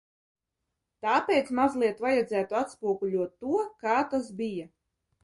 Tāpēc 1.05 1.51
mazliet 1.59 2.01
vajadzētu 2.05 2.57
atspoguļot 2.61 3.37
to, 3.45 3.61
kā 3.85 3.99
tas 4.15 4.31
bija. 4.41 4.65